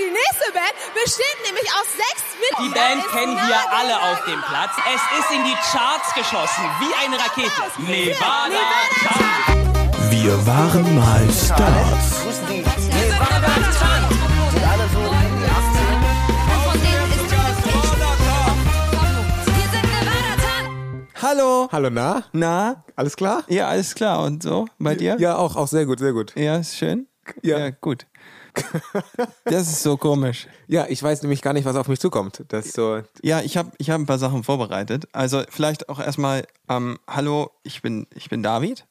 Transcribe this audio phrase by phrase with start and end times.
[0.00, 2.72] die nächste Band besteht nämlich aus sechs Mitgliedern.
[2.72, 4.72] Die Band kennen wir alle auf dem Platz.
[4.88, 7.62] Es ist in die Charts geschossen, wie eine Rakete.
[7.84, 9.60] Nevada, Nevada.
[10.08, 12.24] Wir waren mal Stars.
[12.24, 14.02] Grüßen die Nevada Tan.
[14.50, 16.00] Sind alle so die 18.
[16.64, 17.32] Von denen ist es
[17.68, 17.92] echt.
[19.46, 20.64] Wir sind Nevada Tan.
[21.20, 21.68] Hallo.
[21.72, 22.24] Hallo, na?
[22.32, 22.84] Na?
[22.96, 23.44] Alles klar?
[23.48, 24.22] Ja, alles klar.
[24.24, 24.66] Und so?
[24.78, 25.16] Bei dir?
[25.18, 26.32] Ja, auch, auch sehr gut, sehr gut.
[26.36, 27.06] Ja, ist schön?
[27.42, 27.70] Ja.
[27.70, 28.06] gut.
[29.44, 30.46] Das ist so komisch.
[30.66, 32.44] Ja, ich weiß nämlich gar nicht, was auf mich zukommt.
[32.48, 33.02] Das so.
[33.22, 35.06] Ja, ich habe ich hab ein paar Sachen vorbereitet.
[35.12, 38.86] Also vielleicht auch erstmal, ähm, hallo, ich bin, ich bin David.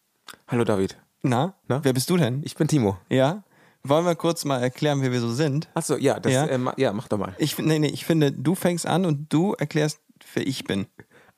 [0.48, 0.98] Hallo, David.
[1.22, 1.53] Na?
[1.67, 1.84] Na?
[1.84, 2.41] Wer bist du denn?
[2.45, 2.98] Ich bin Timo.
[3.09, 3.44] Ja?
[3.84, 5.70] Wollen wir kurz mal erklären, wer wir so sind?
[5.73, 6.45] Achso, ja, das, Ja.
[6.45, 6.52] ja.
[6.52, 7.34] Äh, ma- ja, mach doch mal.
[7.38, 10.00] Ich, nee, nee, ich finde, du fängst an und du erklärst,
[10.34, 10.88] wer ich bin.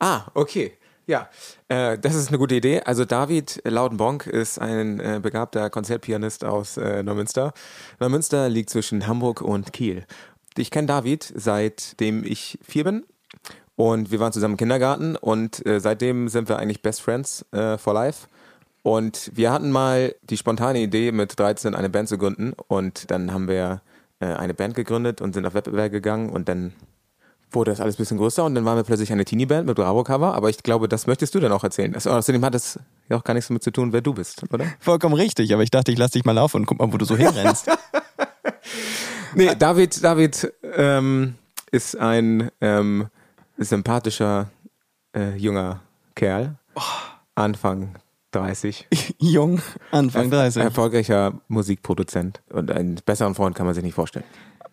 [0.00, 0.72] Ah, okay.
[1.06, 1.28] Ja,
[1.68, 2.80] äh, das ist eine gute Idee.
[2.82, 7.52] Also David Laudenbonk ist ein äh, begabter Konzertpianist aus äh, Neumünster.
[7.98, 10.06] Neumünster liegt zwischen Hamburg und Kiel.
[10.56, 13.04] Ich kenne David seitdem ich vier bin
[13.74, 17.78] und wir waren zusammen im Kindergarten und äh, seitdem sind wir eigentlich Best Friends äh,
[17.78, 18.28] for Life.
[18.82, 23.32] Und wir hatten mal die spontane Idee, mit 13 eine Band zu gründen und dann
[23.32, 23.80] haben wir
[24.20, 26.72] äh, eine Band gegründet und sind auf Wettbewerb gegangen und dann
[27.54, 30.34] wurde das alles ein bisschen größer und dann waren wir plötzlich eine Teenie-Band mit Bravo-Cover,
[30.34, 31.92] aber ich glaube, das möchtest du dann auch erzählen.
[31.92, 34.66] Das, außerdem hat das ja auch gar nichts damit zu tun, wer du bist, oder?
[34.80, 37.04] Vollkommen richtig, aber ich dachte, ich lass dich mal laufen und guck mal, wo du
[37.04, 37.70] so hinrennst.
[39.34, 41.36] Nee, David, David ähm,
[41.70, 43.08] ist ein ähm,
[43.56, 44.50] sympathischer
[45.16, 45.80] äh, junger
[46.14, 46.56] Kerl,
[47.34, 47.94] Anfang
[48.32, 50.62] 30, Jung, Anfang 30.
[50.62, 54.24] erfolgreicher Musikproduzent und einen besseren Freund kann man sich nicht vorstellen.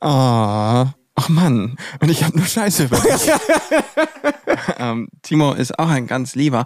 [0.02, 0.88] Ah,
[1.20, 3.30] ach Mann, und ich habe nur Scheiße über dich.
[4.78, 6.66] ähm, Timo ist auch ein ganz lieber.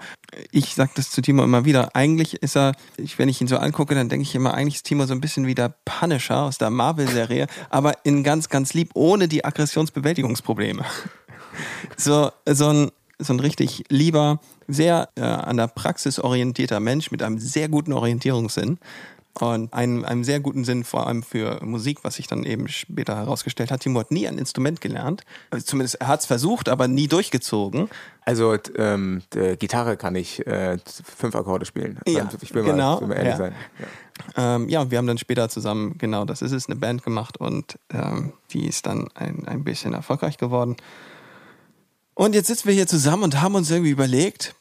[0.51, 1.95] Ich sag das zu Timo immer wieder.
[1.95, 4.85] Eigentlich ist er, ich, wenn ich ihn so angucke, dann denke ich immer, eigentlich ist
[4.85, 8.91] Timo so ein bisschen wie der Punisher aus der Marvel-Serie, aber in ganz, ganz lieb,
[8.93, 10.85] ohne die Aggressionsbewältigungsprobleme.
[11.97, 17.21] So, so ein so ein richtig lieber, sehr äh, an der Praxis orientierter Mensch mit
[17.21, 18.79] einem sehr guten Orientierungssinn
[19.39, 23.15] und einem, einem sehr guten Sinn vor allem für Musik, was sich dann eben später
[23.15, 23.81] herausgestellt hat.
[23.81, 25.23] Timo hat nie ein Instrument gelernt.
[25.49, 27.89] Also zumindest er hat es versucht, aber nie durchgezogen.
[28.21, 30.77] Also ähm, d- Gitarre kann ich äh,
[31.17, 31.99] fünf Akkorde spielen.
[32.05, 33.37] Ja, ich will genau, mal, will mal ehrlich ja.
[33.37, 33.55] sein.
[33.79, 34.55] Ja.
[34.55, 37.37] Ähm, ja, und wir haben dann später zusammen, genau, das ist es, eine Band gemacht
[37.37, 40.77] und ähm, die ist dann ein, ein bisschen erfolgreich geworden.
[42.13, 44.53] Und jetzt sitzen wir hier zusammen und haben uns irgendwie überlegt,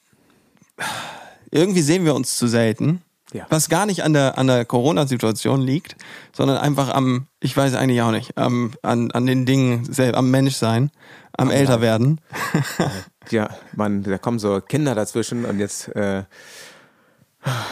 [1.51, 3.03] irgendwie sehen wir uns zu selten.
[3.33, 3.47] Ja.
[3.49, 5.97] Was gar nicht an der, an der Corona-Situation liegt,
[6.33, 10.31] sondern einfach am, ich weiß eigentlich auch nicht, am, an, an den Dingen, selber, am
[10.31, 10.91] Menschsein,
[11.37, 12.21] am Älterwerden.
[13.31, 16.25] Ja, man, da kommen so Kinder dazwischen und jetzt äh,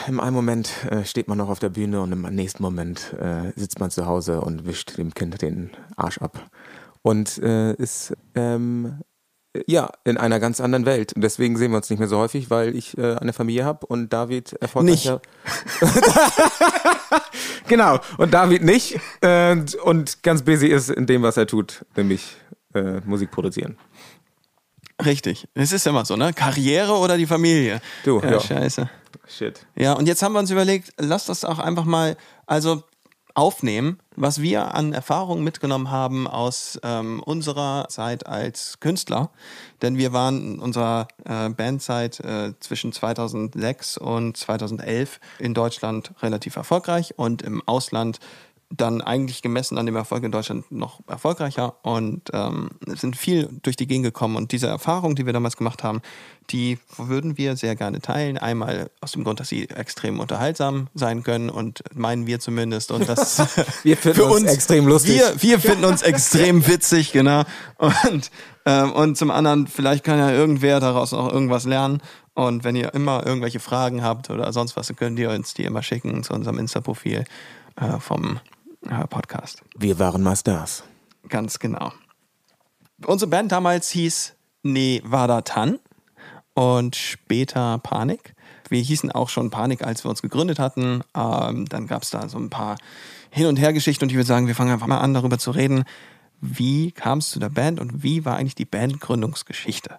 [0.06, 3.53] im einen Moment äh, steht man noch auf der Bühne und im nächsten Moment äh,
[3.56, 6.50] sitzt man zu Hause und wischt dem Kind den Arsch ab.
[7.03, 9.00] Und äh, ist ähm,
[9.66, 11.12] ja in einer ganz anderen Welt.
[11.12, 13.87] Und deswegen sehen wir uns nicht mehr so häufig, weil ich äh, eine Familie habe
[13.87, 15.21] und David erfolgreicher.
[17.69, 19.00] genau, und David nicht.
[19.21, 22.37] Äh, und ganz busy ist in dem, was er tut, nämlich
[22.75, 23.77] äh, Musik produzieren.
[25.05, 25.49] Richtig.
[25.55, 26.33] Es ist immer so, ne?
[26.33, 27.81] Karriere oder die Familie?
[28.05, 28.33] Du, ja.
[28.33, 28.41] ja.
[28.41, 28.89] Scheiße.
[29.27, 29.66] Shit.
[29.77, 32.16] Ja, und jetzt haben wir uns überlegt, lass das auch einfach mal,
[32.47, 32.83] also
[33.35, 39.31] aufnehmen, was wir an Erfahrungen mitgenommen haben aus ähm, unserer Zeit als Künstler.
[39.83, 46.57] Denn wir waren in unserer äh, Bandzeit äh, zwischen 2006 und 2011 in Deutschland relativ
[46.57, 48.19] erfolgreich und im Ausland
[48.71, 53.75] dann eigentlich gemessen an dem Erfolg in Deutschland noch erfolgreicher und ähm, sind viel durch
[53.75, 54.37] die Gegend gekommen.
[54.37, 56.03] Und diese Erfahrung, die wir damals gemacht haben,
[56.51, 58.39] die würden wir sehr gerne teilen.
[58.39, 62.93] Einmal aus dem Grund, dass sie extrem unterhaltsam sein können und meinen wir zumindest.
[62.93, 63.39] Und das
[63.83, 65.17] Wir finden uns extrem lustig.
[65.17, 67.43] Wir, wir finden uns extrem witzig, genau.
[67.77, 68.31] Und,
[68.67, 72.03] ähm, und zum anderen, vielleicht kann ja irgendwer daraus auch irgendwas lernen.
[72.35, 75.65] Und wenn ihr immer irgendwelche Fragen habt oder sonst was, dann könnt ihr uns die
[75.65, 77.25] immer schicken zu unserem Insta-Profil
[77.77, 78.39] äh, vom
[79.09, 79.63] Podcast.
[79.77, 80.85] Wir waren mal Stars.
[81.29, 81.93] Ganz genau.
[83.07, 85.78] Unsere Band damals hieß Nevada Tan
[86.54, 88.34] und später Panik.
[88.69, 91.03] Wir hießen auch schon Panik, als wir uns gegründet hatten.
[91.15, 92.77] Ähm, dann gab es da so ein paar
[93.31, 95.84] Hin- und Hergeschichten und ich würde sagen, wir fangen einfach mal an, darüber zu reden.
[96.41, 99.99] Wie kam es zu der Band und wie war eigentlich die Bandgründungsgeschichte?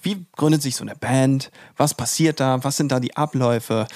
[0.00, 1.50] Wie gründet sich so eine Band?
[1.76, 2.64] Was passiert da?
[2.64, 3.86] Was sind da die Abläufe?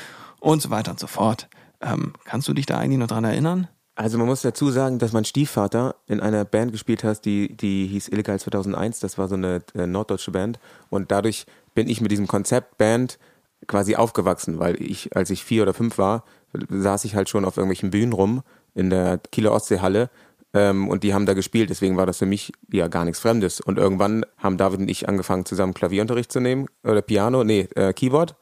[0.41, 1.49] Und so weiter und so fort.
[1.81, 3.69] Ähm, kannst du dich da eigentlich noch dran erinnern?
[3.97, 7.87] Also man muss dazu sagen, dass mein Stiefvater in einer Band gespielt hat, die, die
[7.87, 9.01] hieß Illegal 2001.
[9.01, 10.59] Das war so eine äh, norddeutsche Band.
[10.91, 13.19] Und dadurch bin ich mit diesem Konzept Band
[13.67, 16.25] quasi aufgewachsen, weil ich, als ich vier oder fünf war,
[16.69, 18.43] saß ich halt schon auf irgendwelchen Bühnen rum
[18.75, 20.11] in der Kieler Ostseehalle
[20.57, 23.61] ähm, und die haben da gespielt, deswegen war das für mich ja gar nichts Fremdes.
[23.61, 27.93] Und irgendwann haben David und ich angefangen, zusammen Klavierunterricht zu nehmen, oder Piano, nee, äh,
[27.93, 28.37] Keyboard.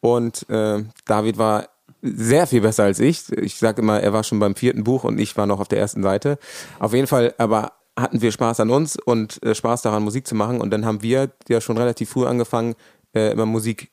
[0.00, 1.68] Und äh, David war
[2.04, 3.32] sehr viel besser als ich.
[3.32, 5.78] Ich sage immer, er war schon beim vierten Buch und ich war noch auf der
[5.78, 6.38] ersten Seite.
[6.78, 10.34] Auf jeden Fall, aber hatten wir Spaß an uns und äh, Spaß daran, Musik zu
[10.34, 10.60] machen.
[10.60, 12.74] Und dann haben wir ja schon relativ früh angefangen,
[13.14, 13.90] äh, immer Musik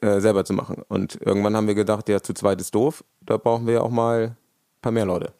[0.00, 0.82] äh, selber zu machen.
[0.88, 3.04] Und irgendwann haben wir gedacht, ja, zu zweit ist doof.
[3.20, 4.36] Da brauchen wir ja auch mal ein
[4.82, 5.32] paar mehr Leute.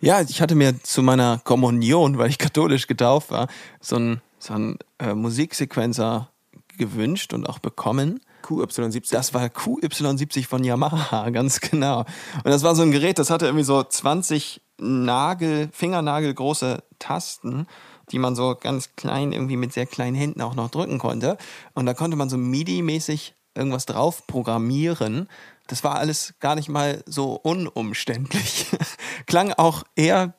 [0.00, 3.48] Ja, ich hatte mir zu meiner Kommunion, weil ich katholisch getauft war,
[3.80, 6.30] so einen so einen, äh, Musiksequenzer
[6.76, 8.20] gewünscht und auch bekommen.
[8.44, 9.10] QY70.
[9.10, 12.00] Das war QY70 von Yamaha, ganz genau.
[12.00, 17.66] Und das war so ein Gerät, das hatte irgendwie so 20 Nagel, Fingernagelgroße Tasten,
[18.10, 21.38] die man so ganz klein irgendwie mit sehr kleinen Händen auch noch drücken konnte.
[21.74, 25.28] Und da konnte man so MIDI-mäßig irgendwas drauf programmieren.
[25.68, 28.66] Das war alles gar nicht mal so unumständlich.
[29.26, 30.34] Klang auch eher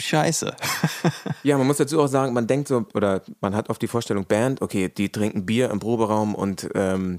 [0.00, 0.54] scheiße.
[1.44, 4.26] Ja, man muss dazu auch sagen, man denkt so, oder man hat oft die Vorstellung,
[4.26, 7.18] Band, okay, die trinken Bier im Proberaum und ähm,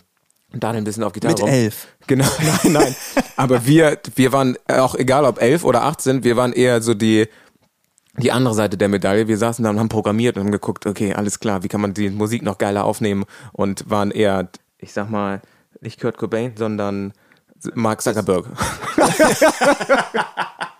[0.53, 1.49] dann ein bisschen auf Gitarre Mit rum.
[1.49, 1.87] elf.
[2.07, 2.27] Genau,
[2.63, 2.95] nein, nein.
[3.35, 6.93] Aber wir, wir waren auch egal ob elf oder acht sind, wir waren eher so
[6.93, 7.27] die,
[8.17, 9.27] die andere Seite der Medaille.
[9.27, 11.93] Wir saßen da und haben programmiert und haben geguckt, okay, alles klar, wie kann man
[11.93, 14.47] die Musik noch geiler aufnehmen und waren eher,
[14.77, 15.41] ich sag mal,
[15.81, 17.13] nicht Kurt Cobain, sondern
[17.73, 18.45] Mark Zuckerberg.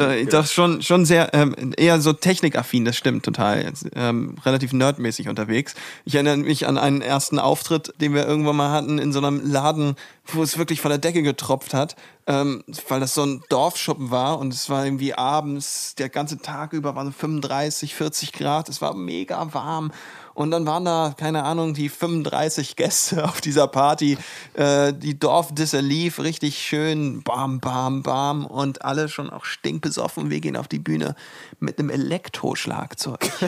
[0.00, 3.72] Da- Das schon, schon sehr, ähm, eher so technikaffin, das stimmt total.
[3.94, 5.74] Ähm, relativ nerdmäßig unterwegs.
[6.04, 9.40] Ich erinnere mich an einen ersten Auftritt, den wir irgendwann mal hatten in so einem
[9.44, 14.10] Laden, wo es wirklich von der Decke getropft hat, ähm, weil das so ein Dorfschuppen
[14.10, 18.68] war und es war irgendwie abends, der ganze Tag über waren so 35, 40 Grad,
[18.68, 19.92] es war mega warm.
[20.34, 24.16] Und dann waren da, keine Ahnung, die 35 Gäste auf dieser Party.
[24.54, 28.46] Äh, die Dorfdisse lief richtig schön, bam, bam, bam.
[28.46, 30.30] Und alle schon auch stinkbesoffen.
[30.30, 31.14] Wir gehen auf die Bühne
[31.58, 33.30] mit einem Elektroschlagzeug.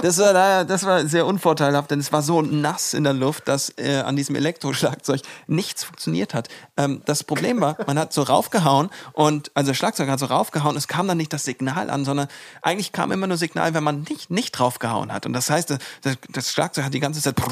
[0.00, 3.48] Das war, da- das war sehr unvorteilhaft, denn es war so nass in der Luft,
[3.48, 6.48] dass äh, an diesem Elektroschlagzeug nichts funktioniert hat.
[6.76, 10.76] Ähm, das Problem war, man hat so raufgehauen und, also der Schlagzeuger hat so raufgehauen,
[10.76, 12.28] es kam dann nicht das Signal an, sondern
[12.62, 15.26] eigentlich kam immer nur Signal, wenn man nicht, nicht draufgehauen hat.
[15.26, 17.36] Und das heißt, das, das Schlagzeug hat die ganze Zeit.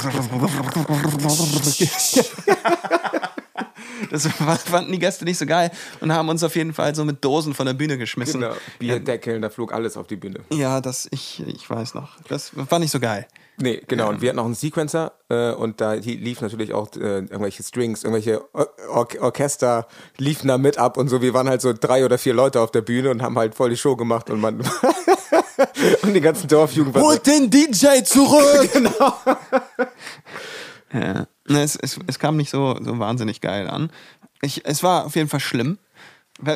[4.10, 7.24] Das fanden die Gäste nicht so geil und haben uns auf jeden Fall so mit
[7.24, 8.40] Dosen von der Bühne geschmissen.
[8.40, 8.54] Genau.
[8.78, 10.40] Bierdeckeln, da flog alles auf die Bühne.
[10.50, 12.10] Ja, das, ich, ich weiß noch.
[12.28, 13.26] Das war nicht so geil.
[13.58, 14.10] Nee, genau.
[14.10, 18.04] Und wir hatten auch einen Sequencer äh, und da lief natürlich auch äh, irgendwelche Strings,
[18.04, 19.86] irgendwelche Or Or Orchester
[20.18, 21.22] liefen da mit ab und so.
[21.22, 23.70] Wir waren halt so drei oder vier Leute auf der Bühne und haben halt voll
[23.70, 24.58] die Show gemacht und man
[26.02, 28.70] und die ganzen Dorfjugend Holt den DJ zurück!
[28.72, 29.14] genau.
[30.92, 31.26] ja.
[31.48, 33.90] Es, es, es kam nicht so, so wahnsinnig geil an.
[34.42, 35.78] Ich, es war auf jeden Fall schlimm.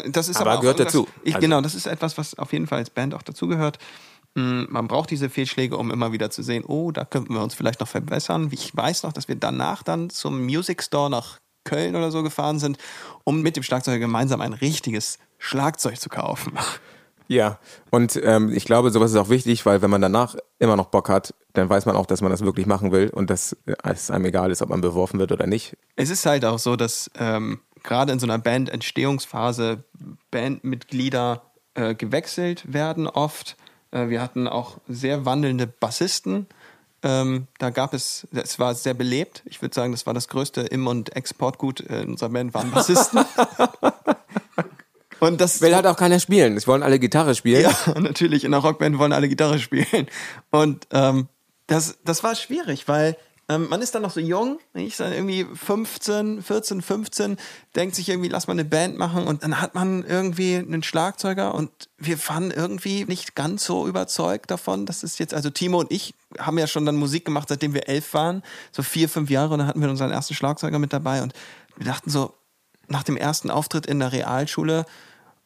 [0.09, 1.09] Das ist Aber aber, gehört dazu.
[1.23, 3.79] Ich, Also- Genau, das ist etwas, was auf jeden Fall als Band auch dazugehört.
[4.35, 7.55] Mm, Man braucht diese Fehlschläge, um immer wieder zu sehen, oh, da könnten wir uns
[7.55, 8.49] vielleicht noch verbessern.
[8.53, 12.59] Ich weiß noch, dass wir danach dann zum Music Store nach Köln oder so gefahren
[12.59, 12.79] sind,
[13.25, 16.53] um mit dem Schlagzeuger gemeinsam ein richtiges Schlagzeug zu kaufen.
[17.31, 17.61] Ja,
[17.91, 21.09] und ähm, ich glaube, sowas ist auch wichtig, weil wenn man danach immer noch Bock
[21.09, 24.11] hat, dann weiß man auch, dass man das wirklich machen will und dass äh, es
[24.11, 25.77] einem egal ist, ob man beworfen wird oder nicht.
[25.95, 29.85] Es ist halt auch so, dass ähm, gerade in so einer Band-Entstehungsphase
[30.33, 31.43] Bandmitglieder
[31.75, 33.57] äh, gewechselt werden oft.
[33.93, 36.49] Äh, wir hatten auch sehr wandelnde Bassisten.
[37.05, 39.45] Ähm, da gab es, es war sehr belebt.
[39.45, 42.73] Ich würde sagen, das war das größte Im- und Exportgut äh, in unserer Band waren
[42.73, 43.25] Bassisten.
[45.21, 46.57] und das Will halt auch keiner spielen.
[46.57, 47.63] Es wollen alle Gitarre spielen.
[47.63, 48.45] ja, natürlich.
[48.45, 50.07] In der Rockband wollen alle Gitarre spielen.
[50.51, 51.29] Und ähm,
[51.67, 53.17] das, das war schwierig, weil
[53.51, 54.61] ähm, man ist dann noch so jung.
[54.75, 57.37] Ich dann irgendwie 15, 14, 15,
[57.75, 59.27] denkt sich irgendwie, lass mal eine Band machen.
[59.27, 64.51] Und dann hat man irgendwie einen Schlagzeuger und wir waren irgendwie nicht ganz so überzeugt
[64.51, 67.75] davon, dass es jetzt, also Timo und ich haben ja schon dann Musik gemacht, seitdem
[67.75, 69.53] wir elf waren, so vier, fünf Jahre.
[69.53, 71.33] Und dann hatten wir unseren ersten Schlagzeuger mit dabei und
[71.77, 72.35] wir dachten so,
[72.91, 74.85] nach dem ersten Auftritt in der Realschule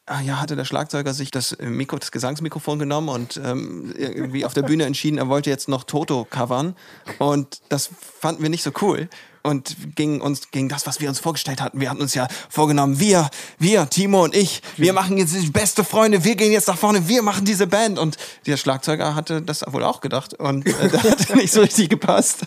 [0.06, 4.44] Ah ja, hatte der Schlagzeuger sich das, äh, Mikro, das Gesangsmikrofon genommen und ähm, irgendwie
[4.44, 6.76] auf der Bühne entschieden, er wollte jetzt noch Toto covern.
[7.18, 7.88] Und das
[8.20, 9.08] fanden wir nicht so cool.
[9.44, 11.78] Und gegen uns, gegen das, was wir uns vorgestellt hatten.
[11.78, 15.84] Wir hatten uns ja vorgenommen, wir, wir, Timo und ich, wir machen jetzt die beste
[15.84, 17.98] Freunde, wir gehen jetzt nach vorne, wir machen diese Band.
[17.98, 20.32] Und der Schlagzeuger hatte das wohl auch gedacht.
[20.32, 22.46] Und äh, das hat nicht so richtig gepasst.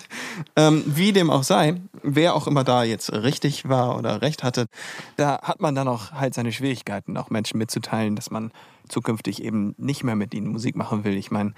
[0.56, 4.66] Ähm, wie dem auch sei, wer auch immer da jetzt richtig war oder recht hatte,
[5.18, 8.52] da hat man dann auch halt seine Schwierigkeiten, auch Menschen mitzuteilen, dass man
[8.90, 11.16] zukünftig eben nicht mehr mit ihnen Musik machen will.
[11.16, 11.54] Ich meine,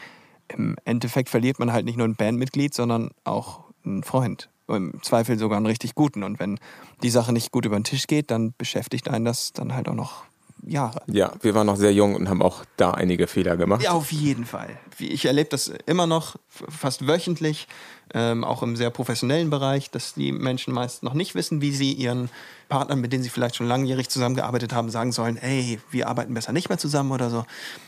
[0.50, 4.50] im Endeffekt verliert man halt nicht nur ein Bandmitglied, sondern auch einen Freund.
[4.70, 6.24] Im Zweifel sogar einen richtig guten.
[6.24, 6.60] Und wenn
[7.04, 9.96] die Sache nicht gut über den Tisch geht, dann beschäftigt einen das dann halt auch
[9.96, 10.24] noch
[10.66, 11.02] Jahre.
[11.08, 13.84] Ja, wir waren noch sehr jung und haben auch da einige Fehler gemacht.
[13.84, 14.78] Ja, auf jeden Fall.
[14.98, 17.68] Ich erlebe das immer noch fast wöchentlich,
[18.14, 21.94] ähm, auch im sehr professionellen Bereich, dass die Menschen meist noch nicht wissen, wie sie
[21.94, 22.30] ihren
[22.68, 26.52] Partnern, mit denen sie vielleicht schon langjährig zusammengearbeitet haben, sagen sollen, ey, wir arbeiten besser
[26.52, 27.46] nicht mehr zusammen oder so.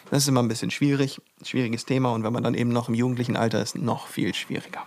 [0.10, 2.96] Das ist immer ein bisschen schwierig, schwieriges Thema und wenn man dann eben noch im
[2.96, 4.84] jugendlichen Alter ist, noch viel schwieriger.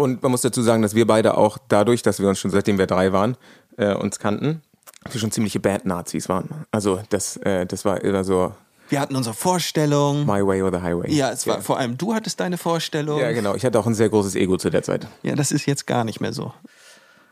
[0.00, 2.78] Und man muss dazu sagen, dass wir beide auch dadurch, dass wir uns schon seitdem
[2.78, 3.36] wir drei waren,
[3.76, 4.62] äh, uns kannten,
[5.10, 6.64] wir schon ziemliche Bad-Nazis waren.
[6.70, 8.54] Also das, äh, das war immer so
[8.88, 10.24] Wir hatten unsere Vorstellung.
[10.24, 11.12] My Way or the Highway.
[11.12, 13.20] Ja, es war vor allem du hattest deine Vorstellung.
[13.20, 13.54] Ja, genau.
[13.54, 15.06] Ich hatte auch ein sehr großes Ego zu der Zeit.
[15.22, 16.54] Ja, das ist jetzt gar nicht mehr so.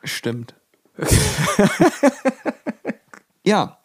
[0.04, 0.54] Stimmt.
[3.44, 3.78] ja.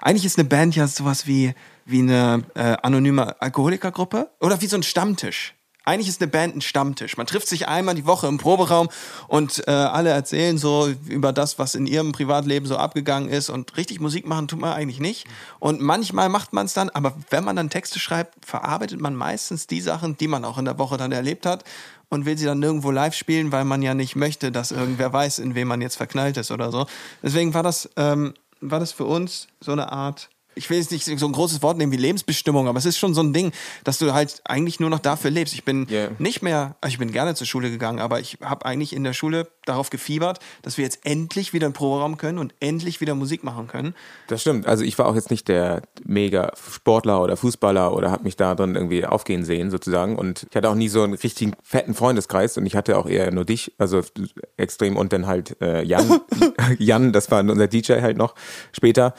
[0.00, 4.76] Eigentlich ist eine Band ja sowas wie, wie eine äh, anonyme Alkoholikergruppe oder wie so
[4.76, 5.54] ein Stammtisch.
[5.84, 7.16] Eigentlich ist eine Band ein Stammtisch.
[7.16, 8.88] Man trifft sich einmal die Woche im Proberaum
[9.28, 13.50] und äh, alle erzählen so über das, was in ihrem Privatleben so abgegangen ist.
[13.50, 15.26] Und richtig Musik machen tut man eigentlich nicht.
[15.58, 19.66] Und manchmal macht man es dann, aber wenn man dann Texte schreibt, verarbeitet man meistens
[19.66, 21.64] die Sachen, die man auch in der Woche dann erlebt hat
[22.08, 25.38] und will sie dann nirgendwo live spielen, weil man ja nicht möchte, dass irgendwer weiß,
[25.38, 26.86] in wem man jetzt verknallt ist oder so.
[27.22, 31.04] Deswegen war das, ähm, war das für uns so eine Art, ich will jetzt nicht
[31.04, 33.52] so ein großes Wort nehmen wie Lebensbestimmung, aber es ist schon so ein Ding,
[33.84, 35.54] dass du halt eigentlich nur noch dafür lebst.
[35.54, 36.10] Ich bin Yeah.
[36.18, 39.12] nicht mehr, also ich bin gerne zur Schule gegangen, aber ich habe eigentlich in der
[39.12, 43.14] Schule darauf gefiebert, dass wir jetzt endlich wieder in den Proberaum können und endlich wieder
[43.14, 43.94] Musik machen können.
[44.28, 44.66] Das stimmt.
[44.66, 48.54] Also ich war auch jetzt nicht der mega Sportler oder Fußballer oder habe mich da
[48.54, 50.16] drin irgendwie aufgehen sehen sozusagen.
[50.16, 53.30] Und ich hatte auch nie so einen richtigen fetten Freundeskreis und ich hatte auch eher
[53.30, 54.00] nur dich, also
[54.56, 56.20] extrem und dann halt äh, Jan.
[56.78, 58.34] Jan, das war unser DJ halt noch
[58.72, 59.14] später.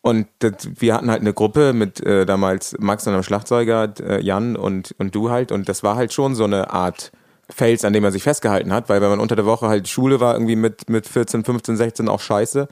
[0.00, 4.22] Und das, wir hatten halt eine Gruppe mit äh, damals Max und einem Schlagzeuger, äh,
[4.22, 5.52] Jan und, und du halt.
[5.52, 7.12] Und das war halt schon so eine Art
[7.50, 10.20] Fels, an dem man sich festgehalten hat, weil wenn man unter der Woche halt Schule
[10.20, 12.68] war, irgendwie mit, mit 14, 15, 16 auch scheiße.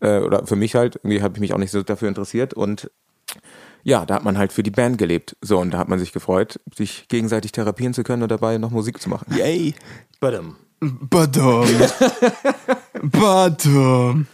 [0.00, 2.52] Äh, oder für mich halt, irgendwie habe ich mich auch nicht so dafür interessiert.
[2.52, 2.90] Und
[3.82, 5.36] ja, da hat man halt für die Band gelebt.
[5.40, 8.70] So, und da hat man sich gefreut, sich gegenseitig therapieren zu können und dabei noch
[8.70, 9.34] Musik zu machen.
[9.36, 9.74] Yay!
[10.20, 10.56] Badum.
[10.80, 11.66] Badum.
[13.02, 14.26] Badum.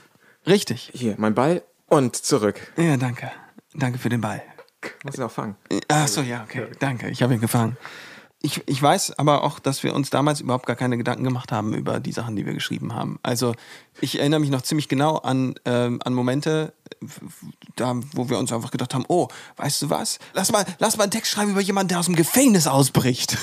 [0.46, 0.90] Richtig.
[0.94, 2.72] Hier, mein Ball und zurück.
[2.76, 3.30] Ja, danke.
[3.74, 4.42] Danke für den Ball.
[5.02, 5.56] Muss ich auch fangen.
[5.88, 6.66] Ach so, ja, okay.
[6.78, 7.76] Danke, ich habe ihn gefangen.
[8.44, 11.72] Ich, ich weiß aber auch, dass wir uns damals überhaupt gar keine Gedanken gemacht haben
[11.72, 13.18] über die Sachen, die wir geschrieben haben.
[13.22, 13.54] Also
[14.02, 16.74] ich erinnere mich noch ziemlich genau an, ähm, an Momente,
[17.76, 20.18] da, wo wir uns einfach gedacht haben, oh, weißt du was?
[20.34, 23.38] Lass mal, lass mal einen Text schreiben über jemanden, der aus dem Gefängnis ausbricht.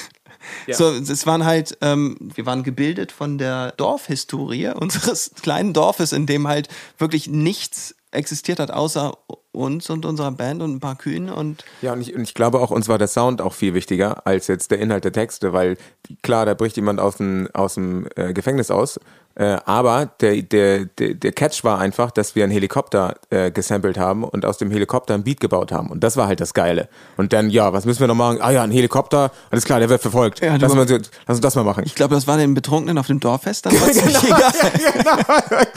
[0.71, 6.25] So, es waren halt, ähm, wir waren gebildet von der Dorfhistorie unseres kleinen Dorfes, in
[6.25, 6.67] dem halt
[6.97, 9.13] wirklich nichts existiert hat, außer
[9.51, 12.59] uns und unserer Band und ein paar Kühen und Ja, und ich, und ich glaube
[12.59, 15.77] auch, uns war der Sound auch viel wichtiger als jetzt der Inhalt der Texte, weil
[16.21, 18.99] klar, da bricht jemand aus dem, aus dem äh, Gefängnis aus.
[19.35, 23.97] Äh, aber der, der, der, der Catch war einfach, dass wir einen Helikopter äh, gesampelt
[23.97, 25.89] haben und aus dem Helikopter ein Beat gebaut haben.
[25.89, 26.89] Und das war halt das Geile.
[27.17, 28.39] Und dann, ja, was müssen wir noch machen?
[28.41, 30.41] Ah ja, ein Helikopter, alles klar, der wird verfolgt.
[30.41, 31.83] Ja, lass, jetzt- lass uns das mal machen.
[31.85, 33.65] Ich glaube, das war den Betrunkenen auf dem Dorffest.
[33.65, 34.51] Dann nicht egal.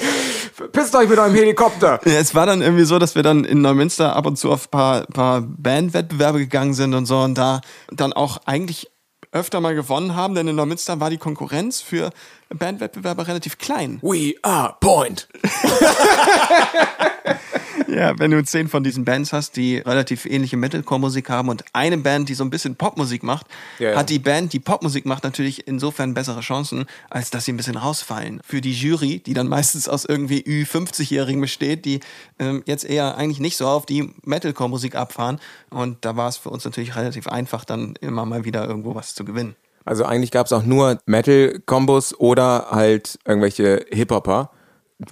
[0.73, 2.01] Pisst euch mit eurem Helikopter!
[2.05, 4.67] Ja, es war dann irgendwie so, dass wir dann in Neumünster ab und zu auf
[4.67, 8.91] ein paar, paar Bandwettbewerbe gegangen sind und so und da dann auch eigentlich
[9.35, 12.11] öfter mal gewonnen haben, denn in Neumünster war die Konkurrenz für
[12.49, 13.99] Bandwettbewerbe relativ klein.
[14.01, 15.29] We are point!
[17.95, 21.99] Ja, wenn du zehn von diesen Bands hast, die relativ ähnliche Metalcore-Musik haben und eine
[21.99, 23.47] Band, die so ein bisschen Popmusik macht,
[23.79, 23.97] ja.
[23.97, 27.77] hat die Band, die Popmusik macht, natürlich insofern bessere Chancen, als dass sie ein bisschen
[27.77, 28.41] rausfallen.
[28.45, 32.01] Für die Jury, die dann meistens aus irgendwie Ü50-Jährigen besteht, die
[32.39, 35.39] ähm, jetzt eher eigentlich nicht so auf die Metalcore-Musik abfahren.
[35.71, 39.15] Und da war es für uns natürlich relativ einfach, dann immer mal wieder irgendwo was
[39.15, 39.57] zu gewinnen.
[39.85, 44.51] Also eigentlich gab es auch nur Metal-Kombos oder halt irgendwelche Hip-Hopper.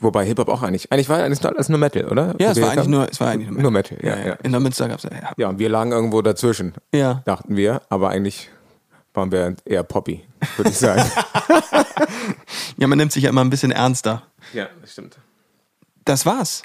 [0.01, 0.91] Wobei Hip-Hop auch eigentlich.
[0.93, 2.35] Eigentlich war eigentlich alles nur Metal, oder?
[2.39, 4.33] Ja, es war eigentlich nur, es war eigentlich Nur Metal, ja, ja.
[4.35, 5.33] In Neumünster gab es ja.
[5.37, 7.23] Ja, und wir lagen irgendwo dazwischen, Ja.
[7.25, 7.83] dachten wir.
[7.89, 8.49] Aber eigentlich
[9.13, 10.25] waren wir eher Poppy,
[10.57, 11.03] würde ich sagen.
[12.79, 14.23] ja, man nimmt sich ja immer ein bisschen ernster.
[14.53, 15.19] ja, das stimmt.
[16.05, 16.63] das war's.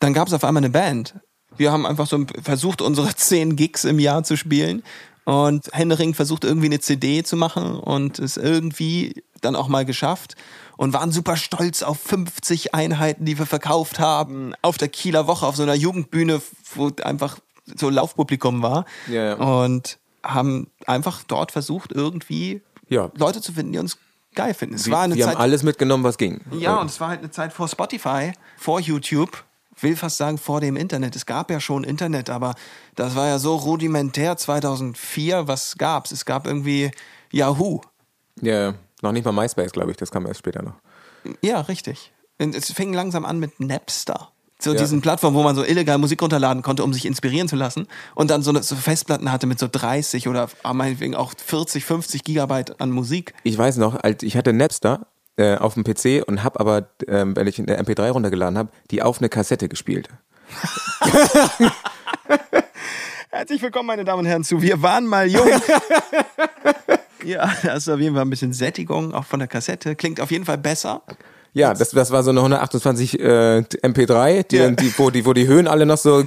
[0.00, 1.14] Dann gab es auf einmal eine Band.
[1.56, 4.82] Wir haben einfach so versucht, unsere zehn Gigs im Jahr zu spielen
[5.26, 10.34] und Händering versucht, irgendwie eine CD zu machen und es irgendwie dann auch mal geschafft
[10.78, 15.44] und waren super stolz auf 50 Einheiten, die wir verkauft haben, auf der Kieler Woche,
[15.46, 16.40] auf so einer Jugendbühne,
[16.74, 17.38] wo einfach
[17.74, 19.34] so Laufpublikum war Ja, ja.
[19.34, 23.10] und haben einfach dort versucht, irgendwie Ja.
[23.16, 23.98] Leute zu finden, die uns
[24.34, 24.76] geil finden.
[24.76, 26.40] Es Wir, war eine wir Zeit, haben alles mitgenommen, was ging.
[26.52, 29.44] ja, und es war halt eine Zeit vor Spotify, vor YouTube,
[29.80, 31.16] will fast sagen vor dem Internet.
[31.16, 32.54] Es gab ja schon Internet, aber
[32.94, 35.48] das war ja so rudimentär 2004.
[35.48, 36.10] Was gab's?
[36.12, 36.90] Es gab irgendwie
[37.32, 37.80] Yahoo.
[38.40, 39.96] ja, noch nicht mal MySpace, glaube ich.
[39.96, 40.74] Das kam erst später noch.
[41.42, 42.12] Ja, richtig.
[42.38, 44.30] Und es fing langsam an mit Napster.
[44.58, 44.78] zu Ja.
[44.80, 47.86] diesen Plattformen, wo man so illegal Musik runterladen konnte, um sich inspirieren zu lassen.
[48.14, 52.24] Und dann so, eine, so Festplatten hatte mit so 30 oder meinetwegen auch 40, 50
[52.24, 53.34] Gigabyte an Musik.
[53.42, 57.36] Ich weiß noch, als ich hatte Napster äh, auf dem PC und habe aber, ähm,
[57.36, 60.08] wenn ich eine MP3 runtergeladen habe, die auf eine Kassette gespielt.
[63.30, 65.46] Herzlich willkommen, meine Damen und Herren, zu Wir waren mal jung.
[67.24, 69.94] ja, das ist auf jeden Fall ein bisschen Sättigung, auch von der Kassette.
[69.94, 71.02] Klingt auf jeden Fall besser.
[71.52, 74.70] Ja, das, das war so eine 128 äh, MP3, die, Ja.
[74.70, 76.24] die, wo, die, wo die Höhen alle noch so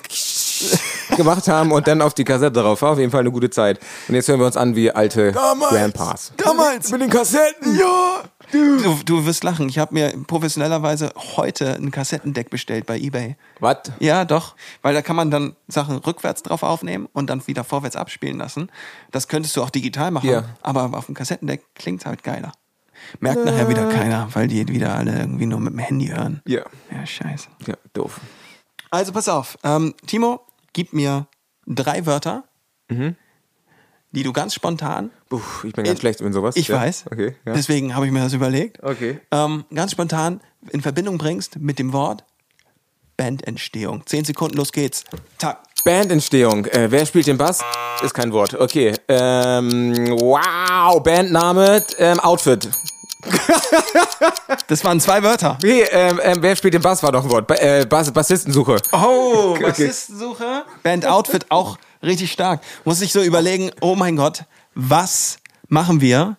[1.17, 2.81] gemacht haben und dann auf die Kassette drauf.
[2.81, 3.79] War auf jeden Fall eine gute Zeit.
[4.07, 6.33] Und jetzt hören wir uns an wie alte Grandpas.
[6.37, 6.91] Damals!
[6.91, 7.77] Mit den Kassetten!
[7.77, 8.23] Ja!
[8.51, 9.69] Du, du wirst lachen.
[9.69, 13.35] Ich habe mir professionellerweise heute ein Kassettendeck bestellt bei eBay.
[13.59, 13.77] Was?
[13.99, 14.55] Ja, doch.
[14.81, 18.71] Weil da kann man dann Sachen rückwärts drauf aufnehmen und dann wieder vorwärts abspielen lassen.
[19.11, 20.29] Das könntest du auch digital machen.
[20.29, 20.45] Ja.
[20.61, 22.51] Aber auf dem Kassettendeck klingt halt geiler.
[23.19, 26.41] Merkt nachher wieder keiner, weil die wieder alle irgendwie nur mit dem Handy hören.
[26.45, 26.63] Ja.
[26.91, 27.47] Ja, scheiße.
[27.67, 28.19] Ja, doof.
[28.89, 29.57] Also pass auf.
[29.63, 30.41] Ähm, Timo,
[30.73, 31.27] gib mir
[31.65, 32.43] drei Wörter,
[34.11, 35.11] die du ganz spontan.
[35.29, 36.55] Puh, ich bin ganz In- schlecht in sowas.
[36.55, 36.77] Ich ja.
[36.77, 37.05] weiß.
[37.11, 37.35] Okay.
[37.45, 37.53] Ja.
[37.53, 38.81] Deswegen habe ich mir das überlegt.
[38.83, 39.19] Okay.
[39.31, 42.23] Ähm, ganz spontan in Verbindung bringst mit dem Wort
[43.17, 44.03] Bandentstehung.
[44.05, 45.03] Zehn Sekunden, los geht's.
[45.37, 45.59] Tag.
[45.83, 46.65] Bandentstehung.
[46.65, 47.59] Äh, wer spielt den Bass?
[48.01, 48.53] Ist kein Wort.
[48.59, 48.93] Okay.
[49.07, 51.01] Ähm, wow.
[51.03, 51.83] Bandname.
[51.97, 52.69] Ähm, Outfit.
[54.67, 55.57] Das waren zwei Wörter.
[55.61, 57.47] Okay, ähm, ähm, wer spielt den Bass war doch ein Wort.
[57.47, 58.77] Ba äh, Bass Bassistensuche.
[58.93, 60.63] Oh, Bassistensuche.
[60.83, 62.61] Band Outfit auch richtig stark.
[62.85, 66.37] Muss ich so überlegen, oh mein Gott, was machen wir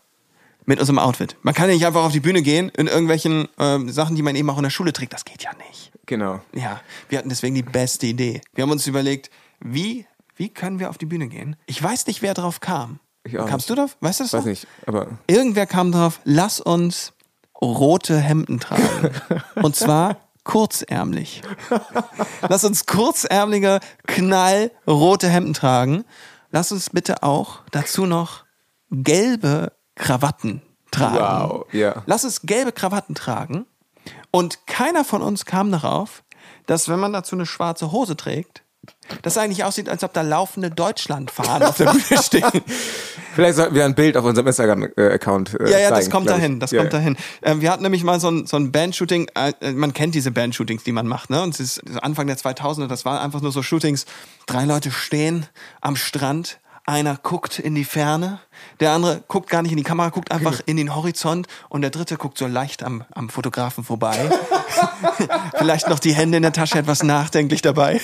[0.67, 1.37] mit unserem Outfit?
[1.43, 4.37] Man kann ja nicht einfach auf die Bühne gehen in irgendwelchen ähm, Sachen, die man
[4.37, 5.13] eben auch in der Schule trägt.
[5.13, 5.93] Das geht ja nicht.
[6.07, 6.41] Genau.
[6.55, 8.41] Ja, wir hatten deswegen die beste Idee.
[8.55, 11.57] Wir haben uns überlegt, wie, wie können wir auf die Bühne gehen?
[11.67, 12.99] Ich weiß nicht, wer drauf kam.
[13.23, 13.79] Ich auch Kamst nicht.
[13.79, 13.97] du drauf?
[14.01, 14.47] Weißt du das Weiß noch?
[14.47, 17.13] nicht, aber Irgendwer kam drauf, lass uns
[17.61, 19.11] rote Hemden tragen.
[19.57, 20.17] Und zwar
[20.51, 21.43] kurzärmlich.
[22.49, 23.79] Lass uns kurzärmelige,
[24.09, 26.05] knallrote Hemden tragen.
[26.51, 28.45] Lass uns bitte auch dazu noch
[28.91, 31.51] gelbe Krawatten tragen.
[31.51, 32.03] Wow, ja.
[32.07, 33.67] Lass uns gelbe Krawatten tragen.
[34.33, 36.25] Und keiner von uns kam darauf,
[36.67, 38.65] dass wenn man dazu eine schwarze Hose trägt,
[39.23, 42.45] das eigentlich aussieht, als ob da laufende Deutschlandfahnen auf der Bühne stehen.
[43.35, 46.61] vielleicht sollten wir ein Bild auf unserem Instagram-Account äh, Ja, ja, zeigen, das kommt dahin,
[46.61, 47.17] das ja, kommt dahin.
[47.43, 50.31] Ähm, wir hatten nämlich mal so ein, so ein Bandshooting, äh, äh, man kennt diese
[50.31, 51.43] Bandshootings, die man macht, ne?
[51.43, 54.07] Und es ist Anfang der 2000er, das waren einfach nur so Shootings,
[54.47, 55.47] drei Leute stehen
[55.81, 58.41] am Strand, einer guckt in die Ferne,
[58.81, 61.91] der andere guckt gar nicht in die Kamera, guckt einfach in den Horizont und der
[61.91, 64.31] dritte guckt so leicht am, am Fotografen vorbei.
[65.57, 68.01] Vielleicht noch die Hände in der Tasche, etwas nachdenklich dabei.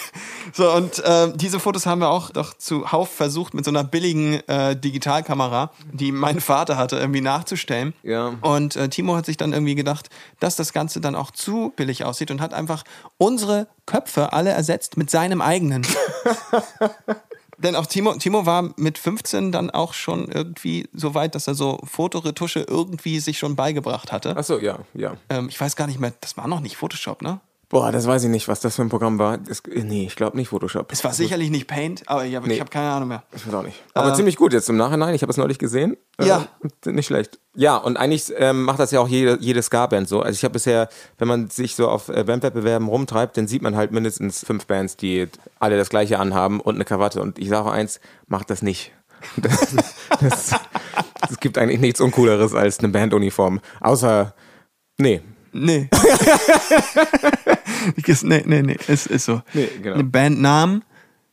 [0.53, 4.35] So, und äh, diese Fotos haben wir auch doch zuhauf versucht, mit so einer billigen
[4.49, 7.95] äh, Digitalkamera, die mein Vater hatte, irgendwie nachzustellen.
[8.03, 8.35] Ja.
[8.41, 10.11] Und äh, Timo hat sich dann irgendwie gedacht,
[10.41, 12.85] dass das Ganze dann auch zu billig aussieht und hat einfach
[13.19, 15.87] unsere Köpfe alle ersetzt mit seinem eigenen.
[17.59, 21.55] Denn auch Timo, Timo war mit 15 dann auch schon irgendwie so weit, dass er
[21.55, 24.35] so Fotoretusche irgendwie sich schon beigebracht hatte.
[24.37, 25.17] Ach so, ja, ja.
[25.31, 27.41] Ähm, ich weiß gar nicht mehr, das war noch nicht Photoshop, ne?
[27.69, 29.39] Boah, das weiß ich nicht, was das für ein Programm war.
[29.39, 30.93] Das, nee, ich glaube nicht Photoshop.
[30.93, 32.61] Es war sicherlich nicht Paint, aber ich habe Nee.
[32.61, 33.25] hab keine Ahnung mehr.
[33.35, 33.83] Ich weiß auch nicht.
[33.93, 35.17] Aber ziemlich gut jetzt im Nachhinein.
[35.17, 35.97] Ich habe es neulich gesehen.
[36.19, 36.47] Äh, Ja.
[36.85, 37.41] Nicht schlecht.
[37.57, 40.21] Ja, und eigentlich ähm, macht das ja auch jede, jede Ska-Band so.
[40.21, 43.75] Also ich habe bisher, wenn man sich so auf äh, Bandwettbewerben rumtreibt, dann sieht man
[43.75, 45.27] halt mindestens fünf Bands, die
[45.59, 47.21] alle das gleiche anhaben und eine Krawatte.
[47.21, 47.99] Und ich sage eins,
[48.29, 48.93] macht das nicht.
[49.39, 49.75] Das,
[50.21, 50.51] das,
[51.31, 53.61] es gibt eigentlich nichts Uncooleres als eine Banduniform.
[53.81, 54.35] Außer,
[54.99, 55.21] nee.
[55.65, 55.89] Nee.
[58.23, 59.43] nee, nee, nee, es ist so.
[59.55, 59.95] Nee, genau.
[59.95, 60.85] Eine Bandnamen.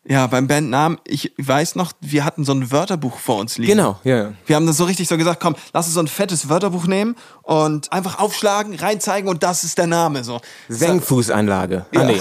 [0.06, 3.72] Ja, beim Bandnamen, ich weiß noch, wir hatten so ein Wörterbuch vor uns liegen.
[3.72, 4.34] Genau, ja, ja.
[4.46, 7.16] Wir haben das so richtig so gesagt, komm, lass uns so ein fettes Wörterbuch nehmen
[7.42, 10.26] und einfach aufschlagen, reinzeigen und das ist der Name.
[10.26, 10.42] So.
[10.68, 11.86] Senkfußanlage.
[11.96, 12.20] Ah, nee.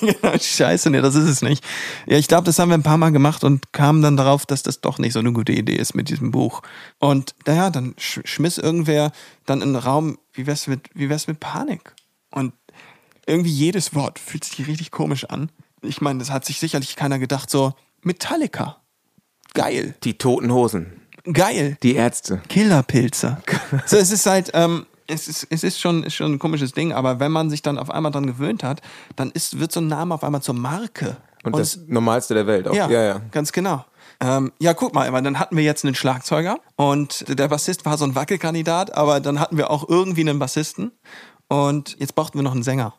[0.00, 1.64] genau, scheiße, nee, das ist es nicht.
[2.06, 4.62] Ja, ich glaube, das haben wir ein paar Mal gemacht und kamen dann darauf, dass
[4.62, 6.62] das doch nicht so eine gute Idee ist mit diesem Buch.
[7.00, 9.10] Und naja, dann sch schmiss irgendwer
[9.46, 11.92] dann in den Raum, wie wär's mit, wie wär's mit Panik?
[12.30, 12.52] Und
[13.26, 15.50] irgendwie jedes Wort fühlt sich richtig komisch an.
[15.86, 18.76] Ich meine, das hat sich sicherlich keiner gedacht, so Metallica.
[19.54, 19.94] Geil.
[20.04, 21.00] Die toten Hosen.
[21.32, 21.76] Geil.
[21.82, 22.40] Die Ärzte.
[22.48, 23.38] Killerpilze.
[23.86, 26.92] so, es ist halt, ähm, es ist, es ist schon, ist schon ein komisches Ding,
[26.92, 28.80] aber wenn man sich dann auf einmal dran gewöhnt hat,
[29.16, 31.16] dann ist, wird so ein Name auf einmal zur Marke.
[31.42, 32.74] Und, Und das Normalste der Welt auch.
[32.74, 33.02] ja, ja.
[33.02, 33.20] ja.
[33.30, 33.84] ganz genau.
[34.20, 38.04] Ähm, ja, guck mal, dann hatten wir jetzt einen Schlagzeuger und der Bassist war so
[38.04, 40.92] ein Wackelkandidat, aber dann hatten wir auch irgendwie einen Bassisten
[41.48, 42.94] und jetzt brauchten wir noch einen Sänger.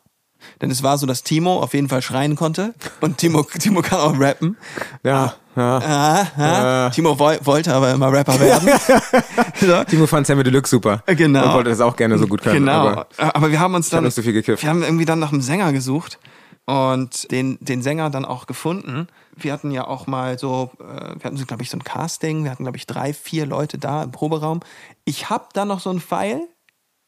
[0.60, 4.00] Denn es war so, dass Timo auf jeden Fall schreien konnte und Timo, Timo kann
[4.00, 4.56] auch rappen.
[5.02, 5.78] Ja, ja.
[5.78, 6.90] Ah, ah.
[6.90, 8.68] Timo woll, wollte aber immer Rapper werden.
[9.60, 9.84] so.
[9.84, 11.02] Timo fand Sammy Deluxe super.
[11.06, 11.46] Genau.
[11.46, 12.66] Und wollte das auch gerne so gut können.
[12.66, 12.86] Genau.
[12.88, 14.62] Aber Aber, wir haben uns dann, nicht so viel gekifft.
[14.62, 16.18] wir haben irgendwie dann nach einem Sänger gesucht
[16.66, 19.08] und den, den Sänger dann auch gefunden.
[19.34, 22.44] Wir hatten ja auch mal so, äh, wir hatten so, glaube ich, so ein Casting.
[22.44, 24.60] Wir hatten, glaube ich, drei, vier Leute da im Proberaum.
[25.04, 26.40] Ich habe da noch so ein Pfeil.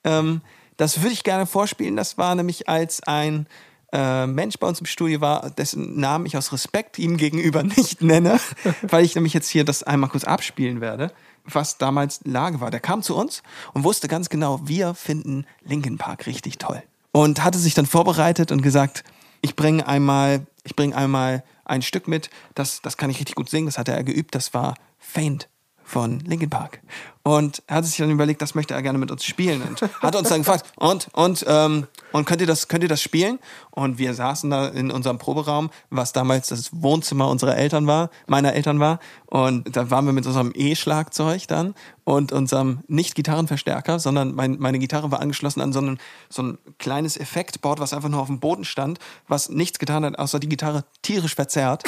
[0.04, 0.40] Ähm,
[0.80, 1.94] das würde ich gerne vorspielen.
[1.94, 3.46] Das war nämlich als ein
[3.92, 8.00] äh, Mensch bei uns im Studio war, dessen Namen ich aus Respekt ihm gegenüber nicht
[8.00, 8.40] nenne,
[8.82, 11.12] weil ich nämlich jetzt hier das einmal kurz abspielen werde,
[11.44, 12.70] was damals Lage war.
[12.70, 13.42] Der kam zu uns
[13.74, 16.82] und wusste ganz genau, wir finden Linkin Park richtig toll.
[17.12, 19.04] Und hatte sich dann vorbereitet und gesagt,
[19.42, 23.50] ich bringe einmal, ich bringe einmal ein Stück mit, das, das kann ich richtig gut
[23.50, 25.48] singen, das hatte er geübt, das war Faint
[25.82, 26.80] von Linkin Park.
[27.22, 30.16] Und er hat sich dann überlegt, das möchte er gerne mit uns spielen und hat
[30.16, 33.38] uns dann gefragt, und, und, ähm, und könnt ihr das, könnt ihr das spielen?
[33.70, 38.54] Und wir saßen da in unserem Proberaum, was damals das Wohnzimmer unserer Eltern war, meiner
[38.54, 39.00] Eltern war.
[39.26, 44.78] Und da waren wir mit unserem E-Schlagzeug dann und unserem nicht Gitarrenverstärker, sondern mein, meine
[44.78, 48.40] Gitarre war angeschlossen an so ein, so ein kleines Effektboard, was einfach nur auf dem
[48.40, 51.84] Boden stand, was nichts getan hat, außer die Gitarre tierisch verzerrt.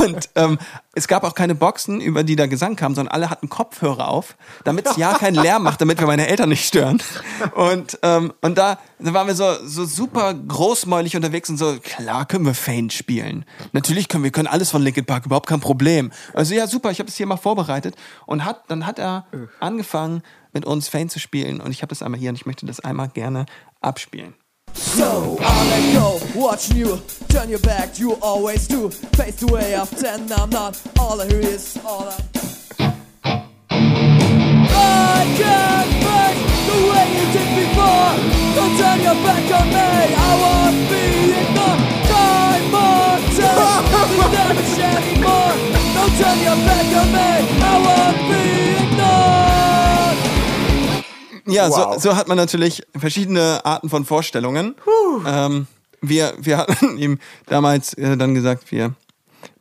[0.00, 0.58] Und ähm,
[0.94, 4.36] es gab auch keine Boxen, über die der Gesang kam, sondern alle hatten Kopfhörer auf,
[4.62, 7.02] damit es ja keinen Lärm macht, damit wir meine Eltern nicht stören.
[7.54, 12.46] Und, ähm, und da, waren wir so, so super großmäulig unterwegs und so, klar können
[12.46, 13.44] wir Faint spielen.
[13.72, 16.10] Natürlich können wir können alles von Linkin Park, überhaupt kein Problem.
[16.32, 17.96] Also ja, super, ich habe das hier mal vorbereitet.
[18.26, 19.26] Und hat, dann hat er
[19.60, 21.60] angefangen, mit uns Faint zu spielen.
[21.60, 23.46] Und ich habe das einmal hier und ich möchte das einmal gerne
[23.80, 24.34] abspielen.
[24.74, 29.76] So, I'll let go, watching you Turn your back, you always do Face the way
[29.76, 32.34] of ten, I'm not All I hear is all I
[33.70, 34.23] I
[35.40, 38.12] can't face the way you did before.
[38.56, 39.88] Don't turn your back on me,
[40.28, 41.04] I won't be
[41.42, 45.54] ignored Time on time, we never share anymore.
[45.96, 48.42] Don't turn your back on me, I won't be
[48.84, 50.18] ignored.
[51.46, 51.94] Ja, Wow.
[51.94, 54.74] so, so hat man natürlich verschiedene Arten von Vorstellungen.
[55.26, 55.66] Ähm,
[56.00, 58.94] wir, wir hatten ihm damals äh, dann gesagt, wir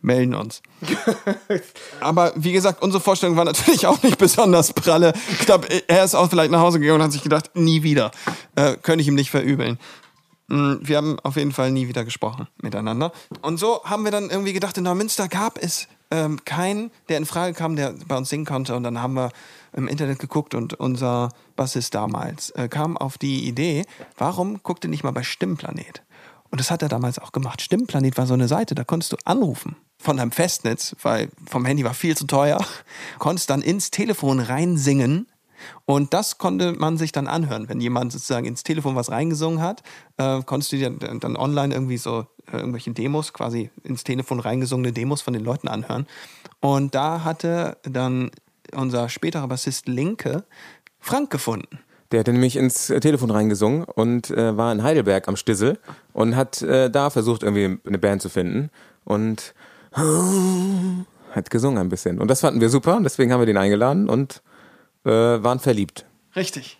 [0.01, 0.61] melden uns.
[1.99, 5.13] Aber wie gesagt, unsere Vorstellung war natürlich auch nicht besonders pralle.
[5.31, 8.11] Ich glaube, er ist auch vielleicht nach Hause gegangen und hat sich gedacht, nie wieder.
[8.55, 9.79] Äh, könnte ich ihm nicht verübeln.
[10.47, 13.11] Mm, Wir haben auf jeden Fall nie wieder gesprochen miteinander.
[13.41, 17.25] Und so haben wir dann irgendwie gedacht, in Neumünster gab es ähm, keinen, der in
[17.25, 18.75] Frage kam, der bei uns singen konnte.
[18.75, 19.31] Und dann haben wir
[19.73, 23.85] im Internet geguckt und unser Bassist damals äh, kam auf die Idee,
[24.17, 26.03] warum guckt ihr nicht mal bei Stimmplanet?
[26.53, 27.63] Und das hat er damals auch gemacht.
[27.63, 31.83] Stimmplanet war so eine Seite, da konntest du anrufen von deinem Festnetz, weil vom Handy
[31.83, 32.63] war viel zu teuer.
[33.17, 35.25] Konntest dann ins Telefon reinsingen
[35.85, 39.81] und das konnte man sich dann anhören, wenn jemand sozusagen ins Telefon was reingesungen hat,
[40.17, 44.39] äh, konntest du dir dann dann online irgendwie so äh, irgendwelche Demos, quasi ins Telefon
[44.39, 46.05] reingesungene Demos von den Leuten anhören.
[46.59, 48.29] Und da hatte dann
[48.75, 50.43] unser späterer Bassist Linke
[50.99, 51.79] Frank gefunden.
[52.13, 55.79] Der hat nämlich ins äh, Telefon reingesungen und äh, war in Heidelberg am Stissel
[56.13, 58.69] und hat äh, da versucht, irgendwie eine Band zu finden
[59.03, 59.55] und
[59.91, 62.19] hat gesungen ein bisschen.
[62.19, 64.43] Und das fanden wir super und deswegen haben wir den eingeladen und
[65.05, 66.05] äh, waren verliebt.
[66.35, 66.79] Richtig.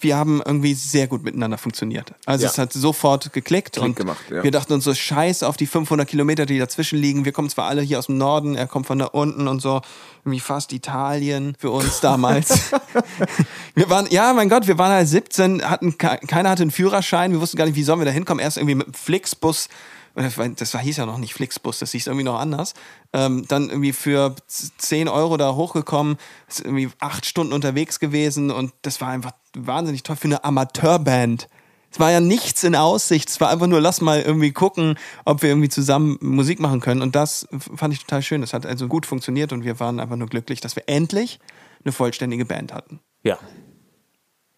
[0.00, 2.12] Wir haben irgendwie sehr gut miteinander funktioniert.
[2.24, 2.50] Also Ja.
[2.50, 4.42] es hat sofort geklickt und gemacht, ja.
[4.42, 7.24] wir dachten uns so, scheiß auf die 500 Kilometer, die dazwischen liegen.
[7.24, 9.82] Wir kommen zwar alle hier aus dem Norden, er kommt von da unten und so,
[10.24, 12.70] irgendwie fast Italien für uns damals.
[13.74, 17.32] wir waren, ja, mein Gott, wir waren halt 17, hatten, ke- keiner hatte einen Führerschein,
[17.32, 18.42] wir wussten gar nicht, wie sollen wir da hinkommen.
[18.42, 19.68] Erst irgendwie mit dem Flixbus
[20.14, 22.74] das war, das war, hieß ja noch nicht Flixbus, das hieß irgendwie noch anders.
[23.12, 26.16] Ähm, dann irgendwie für z- 10 Euro da hochgekommen,
[26.48, 31.48] ist irgendwie acht Stunden unterwegs gewesen und das war einfach wahnsinnig toll für eine Amateurband.
[31.90, 35.42] Es war ja nichts in Aussicht, es war einfach nur, lass mal irgendwie gucken, ob
[35.42, 37.02] wir irgendwie zusammen Musik machen können.
[37.02, 38.40] Und das fand ich total schön.
[38.40, 41.38] Das hat also gut funktioniert und wir waren einfach nur glücklich, dass wir endlich
[41.84, 42.98] eine vollständige Band hatten.
[43.22, 43.38] Ja.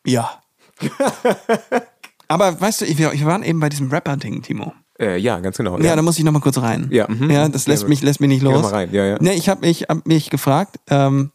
[0.07, 0.41] Ja.
[2.29, 4.73] Aber weißt du, wir, wir waren eben bei diesem Rapper-Ding, Timo.
[4.99, 5.79] Äh, ja, ganz genau.
[5.79, 6.89] Ja, da muss ich noch mal kurz rein.
[6.91, 7.31] Ja, mhm.
[7.31, 8.63] ja das lässt Ja, mich, lässt mich nicht los.
[8.63, 9.17] mal rein, ja, ja.
[9.21, 11.31] Nee, ich habe mich, hab mich gefragt, ähm,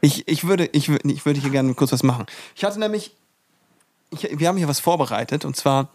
[0.00, 2.26] ich, ich, würde, ich, ich würde hier gerne kurz was machen.
[2.54, 3.14] Ich hatte nämlich,
[4.10, 5.88] ich, wir haben hier was vorbereitet und zwar,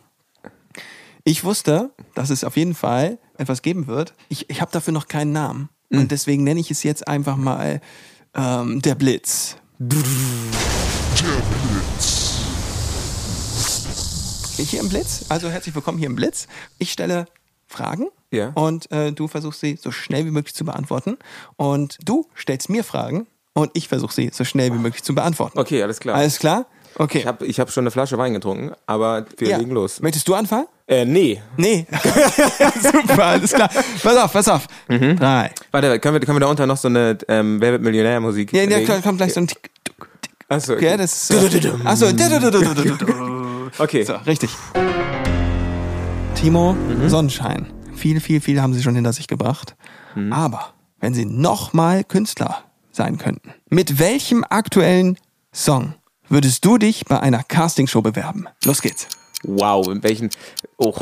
[1.24, 4.14] ich wusste, dass es auf jeden Fall etwas geben wird.
[4.30, 6.00] Ich, ich habe dafür noch keinen Namen Mhm.
[6.00, 7.82] und deswegen nenne ich es jetzt einfach mal
[8.34, 9.58] ähm, der Blitz.
[14.64, 16.48] Hier im Blitz, also herzlich willkommen hier im Blitz.
[16.78, 17.26] Ich stelle
[17.68, 18.50] Fragen Ja.
[18.56, 21.18] und äh, du versuchst sie so schnell wie möglich zu beantworten.
[21.58, 25.60] Und du stellst mir Fragen und ich versuche sie so schnell wie möglich zu beantworten.
[25.60, 26.16] Okay, alles klar.
[26.16, 26.66] Alles klar?
[26.96, 27.20] Okay.
[27.20, 29.58] Ich habe ich hab schon eine Flasche Wein getrunken, aber wir Ja.
[29.58, 30.00] legen los.
[30.02, 30.68] Möchtest du anfangen?
[30.88, 31.42] Äh, nee.
[31.58, 31.86] Nee.
[32.82, 33.70] Super, alles klar.
[34.04, 34.68] Pass auf, pass auf.
[34.88, 35.18] Mhm.
[35.18, 35.52] Drei.
[35.72, 38.64] Warte, können wir, können wir da unter noch so eine ähm, Wer wird Millionär-Musik Ja,
[38.64, 39.70] ja, kommt- gleich so ein Tick.
[40.50, 40.98] Achso, Okay, okay.
[40.98, 41.86] das ist.
[41.86, 42.12] Achso.
[43.78, 44.04] Okay.
[44.04, 44.52] So, richtig.
[46.36, 46.76] Timo,
[47.08, 47.68] Sonnenschein.
[47.94, 49.76] Viel, viel, viel haben sie schon hinter sich gebracht.
[50.32, 55.18] Aber wenn sie nochmal Künstler sein könnten, mit welchem aktuellen
[55.54, 55.94] Song
[56.28, 58.48] würdest du dich bei einer Castingshow bewerben?
[58.66, 59.08] Los geht's.
[59.44, 60.30] Wow, in welchen.
[60.78, 60.94] Oh.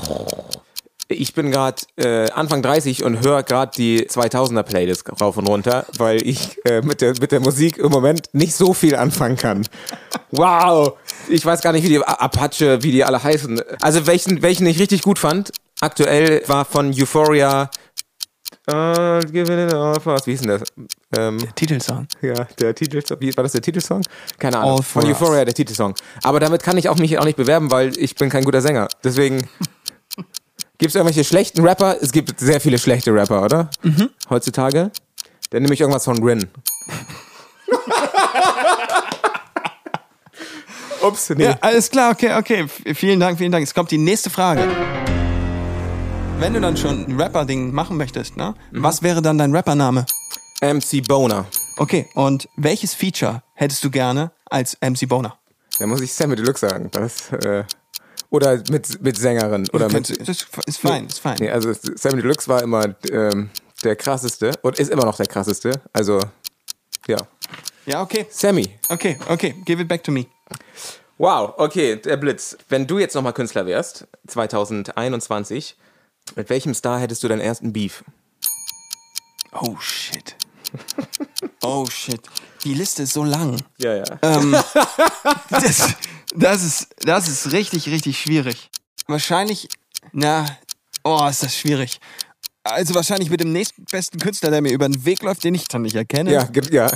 [1.11, 5.87] Ich bin gerade äh, Anfang 30 und höre gerade die 2000er Playlist rauf und runter,
[5.97, 9.65] weil ich äh, mit, der, mit der Musik im Moment nicht so viel anfangen kann.
[10.29, 10.93] Wow!
[11.27, 13.59] Ich weiß gar nicht, wie die Apache, wie die alle heißen.
[13.81, 17.71] Also welchen, welchen ich richtig gut fand, aktuell war von Euphoria.
[18.71, 20.27] Uh, give it all for us.
[20.27, 20.63] Wie hieß denn das?
[21.17, 22.07] Ähm, Titelsong.
[22.21, 23.19] ja, der Titelsong.
[23.19, 24.03] Wie, war das der Titelsong?
[24.37, 24.83] Keine Ahnung.
[24.83, 25.11] Von Us.
[25.11, 25.95] Euphoria, der Titelsong.
[26.21, 28.87] Aber damit kann ich auch mich auch nicht bewerben, weil ich bin kein guter Sänger.
[29.03, 29.49] Deswegen
[30.79, 31.97] gibt es irgendwelche schlechten Rapper.
[32.01, 33.69] Es gibt sehr viele schlechte Rapper, oder?
[33.83, 34.09] Mhm.
[34.29, 34.89] Heutzutage.
[35.51, 36.47] Dann nehme ich irgendwas von Rin.
[41.01, 41.43] Ups, nee.
[41.45, 42.67] Ja, alles klar, okay, okay.
[42.95, 43.63] Vielen Dank, vielen Dank.
[43.63, 44.67] Es kommt die nächste Frage.
[46.39, 48.55] Wenn du dann schon ein Rapper-Ding machen möchtest, ne?
[48.71, 50.05] Was wäre dann dein Rappername?
[50.61, 51.45] MC Boner.
[51.77, 55.37] Okay, und welches Feature hättest du gerne als MC Boner?
[55.79, 56.89] Da muss ich Sammy Deluxe sagen.
[56.91, 57.63] Das, äh,
[58.29, 59.67] oder mit, mit Sängerin.
[59.73, 61.37] Oder mit, das ist fein, ist fein.
[61.39, 63.49] Nee, also Sammy Deluxe war immer ähm,
[63.83, 65.81] der krasseste und ist immer noch der krasseste.
[65.93, 66.19] Also,
[67.07, 67.17] ja.
[67.85, 68.27] Ja, okay.
[68.29, 68.69] Sammy.
[68.89, 69.55] Okay, okay.
[69.65, 70.27] Give it back to me.
[71.17, 72.57] Wow, okay, der Blitz.
[72.69, 75.75] Wenn du jetzt nochmal Künstler wärst, 2021,
[76.35, 78.03] mit welchem Star hättest du deinen ersten Beef?
[79.51, 80.35] Oh shit.
[81.61, 82.21] Oh shit.
[82.63, 83.57] Die Liste ist so lang.
[83.77, 84.03] Ja, ja.
[84.21, 84.51] Ähm,
[85.49, 85.95] das,
[86.35, 88.69] das, ist, das ist richtig, richtig schwierig.
[89.07, 89.67] Wahrscheinlich,
[90.11, 90.45] na,
[91.03, 91.99] oh, ist das schwierig.
[92.63, 95.81] Also wahrscheinlich mit dem nächstbesten Künstler, der mir über den Weg läuft, den ich dann
[95.83, 96.31] nicht erkenne.
[96.33, 96.89] Ja, gibt- ja.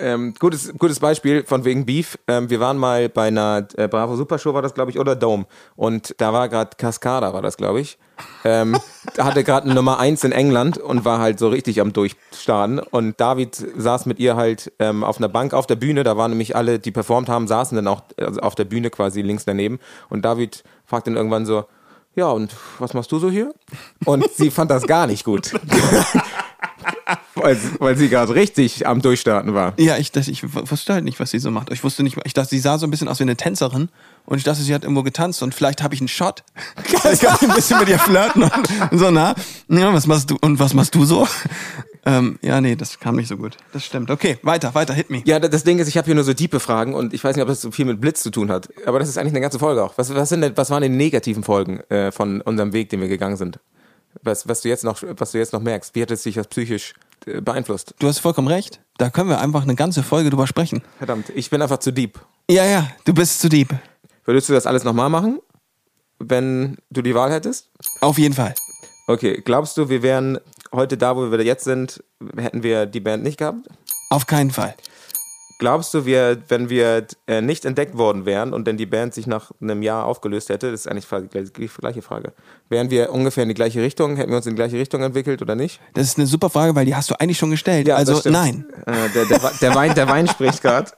[0.00, 2.18] Ähm, gutes, gutes Beispiel von wegen Beef.
[2.28, 5.16] Ähm, wir waren mal bei einer äh, Bravo Super Show, war das, glaube ich, oder
[5.16, 5.46] Dome.
[5.74, 7.98] Und da war gerade Cascada, war das, glaube ich.
[8.44, 8.78] Ähm,
[9.18, 12.78] hatte gerade eine Nummer eins in England und war halt so richtig am Durchstarten.
[12.78, 16.04] Und David saß mit ihr halt ähm, auf einer Bank auf der Bühne.
[16.04, 19.20] Da waren nämlich alle, die performt haben, saßen dann auch äh, auf der Bühne quasi
[19.22, 19.80] links daneben.
[20.08, 21.64] Und David fragt dann irgendwann so,
[22.14, 23.52] ja, und was machst du so hier?
[24.04, 25.52] Und sie fand das gar nicht gut.
[27.42, 29.74] weil, sie- weil sie gerade richtig am Durchstarten war.
[29.78, 31.70] Ja, ich, das, ich wusste halt nicht, was sie so macht.
[31.72, 33.88] Ich wusste nicht, ich dachte, sie sah so ein bisschen aus wie eine Tänzerin
[34.26, 36.44] und ich dachte, sie hat irgendwo getanzt und vielleicht habe ich einen Shot.
[37.12, 38.42] Ich kann ein bisschen mit ihr flirten
[38.90, 39.34] und so, na,
[39.68, 41.26] ja, was machst du und was machst du so?
[42.06, 43.58] Ähm, ja, nee, das kam nicht so gut.
[43.74, 44.10] Das stimmt.
[44.10, 45.20] Okay, weiter, weiter, hit me.
[45.26, 47.42] Ja, das Ding ist, ich habe hier nur so diepe Fragen und ich weiß nicht,
[47.42, 48.68] ob das so viel mit Blitz zu tun hat.
[48.86, 49.92] Aber das ist eigentlich eine ganze Folge auch.
[49.98, 53.08] Was, was, sind denn, was waren die negativen Folgen äh, von unserem Weg, den wir
[53.08, 53.58] gegangen sind?
[54.22, 56.46] Was, was, du jetzt noch, was du jetzt noch merkst, wie hat es dich das
[56.46, 57.94] psychisch äh, beeinflusst?
[57.98, 58.80] Du hast vollkommen recht.
[58.96, 60.82] Da können wir einfach eine ganze Folge drüber sprechen.
[60.98, 62.18] Verdammt, ich bin einfach zu deep.
[62.50, 63.74] Ja, ja, du bist zu deep.
[64.24, 65.40] Würdest du das alles nochmal machen,
[66.18, 67.70] wenn du die Wahl hättest?
[68.00, 68.54] Auf jeden Fall.
[69.06, 70.38] Okay, glaubst du, wir wären
[70.72, 72.02] heute da, wo wir jetzt sind,
[72.36, 73.68] hätten wir die Band nicht gehabt?
[74.10, 74.74] Auf keinen Fall.
[75.60, 79.26] Glaubst du, wir, wenn wir äh, nicht entdeckt worden wären und dann die Band sich
[79.26, 82.32] nach einem Jahr aufgelöst hätte, das ist eigentlich die gleiche- die gleiche Frage,
[82.68, 85.42] wären wir ungefähr in die gleiche Richtung, hätten wir uns in die gleiche Richtung entwickelt
[85.42, 85.80] oder nicht?
[85.94, 87.88] Das ist eine super Frage, weil die hast du eigentlich schon gestellt.
[87.88, 88.66] das also nein.
[88.86, 90.92] Äh, der, der, der, Wein, der Wein spricht gerade.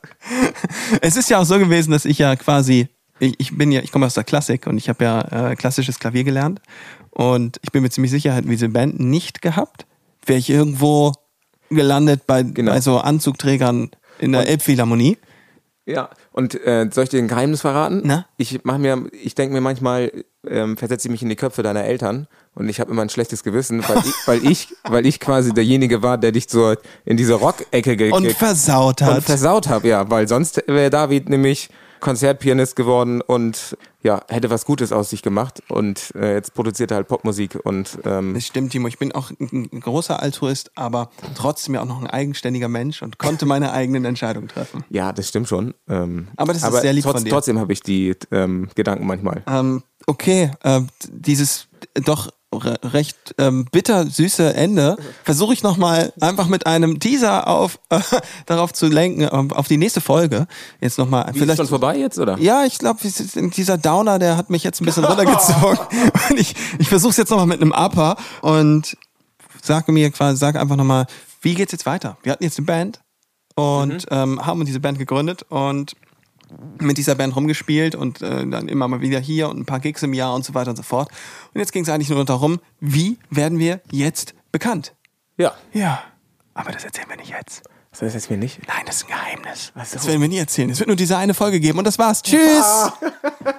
[1.00, 3.92] Es ist ja auch so gewesen, dass ich ja quasi, ich, ich bin ja, ich
[3.92, 6.60] komme aus der Klassik und ich habe ja äh, klassisches Klavier gelernt
[7.10, 9.86] und ich bin mir ziemlich sicher, hätten wir diese Band nicht gehabt,
[10.26, 11.12] wäre ich irgendwo
[11.70, 12.72] gelandet bei, Genau.
[12.72, 13.90] bei so Anzugträgern
[14.20, 15.18] in der Elbphilharmonie.
[15.87, 18.02] Ja, und äh, soll ich dir ein Geheimnis verraten?
[18.04, 18.26] Na?
[18.37, 20.12] Ich mach mir, ich denke mir manchmal,
[20.46, 23.42] ähm, versetze ich mich in die Köpfe deiner Eltern und ich habe immer ein schlechtes
[23.42, 27.35] Gewissen, weil ich, weil ich, weil ich quasi derjenige war, der dich so in diese
[27.35, 29.16] Rock-Ecke ge Und versaut hat.
[29.16, 34.64] und versaut habe, ja, weil sonst wäre David nämlich Konzertpianist geworden und ja, hätte was
[34.64, 38.72] Gutes aus sich gemacht und äh, jetzt produziert er halt Popmusik und ähm, Das stimmt,
[38.72, 38.88] Timo.
[38.88, 43.02] Ich bin auch ein ein großer Altruist, aber trotzdem ja auch noch ein eigenständiger Mensch
[43.02, 44.84] und konnte meine eigenen Entscheidungen treffen.
[44.90, 45.74] ja, das stimmt schon.
[45.88, 47.30] Ähm, Aber das ist sehr lieb trotz, von dir.
[47.30, 49.42] Trotzdem habe ich die ähm, Gedanken manchmal.
[49.46, 51.68] Ähm, okay, äh, dieses
[52.04, 58.00] doch recht ähm, bitter süße Ende versuche ich nochmal einfach mit einem Teaser auf äh,
[58.46, 60.46] darauf zu lenken, ähm, auf die nächste Folge.
[60.80, 62.38] Jetzt nochmal Wie, ist vielleicht schon vorbei jetzt, oder?
[62.38, 65.78] Ja, ich glaube, dieser Downer, der hat mich jetzt ein bisschen runtergezogen.
[66.30, 68.96] und ich, ich versuche es jetzt nochmal mit einem Upper und
[69.62, 71.06] sage mir quasi, sag einfach nochmal,
[71.42, 72.16] wie geht's jetzt weiter?
[72.22, 73.00] Wir hatten jetzt eine Band
[73.54, 75.94] und ähm, haben diese Band gegründet und
[76.80, 80.02] mit dieser Band rumgespielt und äh, dann immer mal wieder hier und ein paar Gigs
[80.02, 81.10] im Jahr und so weiter und so fort.
[81.54, 84.94] Und jetzt ging es eigentlich nur darum, wie werden wir jetzt bekannt?
[85.36, 85.54] Ja.
[85.72, 86.02] Ja,
[86.54, 87.62] aber das erzählen wir nicht jetzt.
[87.92, 88.60] Das heißt jetzt mir nicht.
[88.68, 89.72] Nein, das ist ein Geheimnis.
[89.74, 90.70] Das werden wir nie erzählen.
[90.70, 92.22] Es wird nur diese eine Folge geben und das war's.
[92.22, 92.92] Tschüss!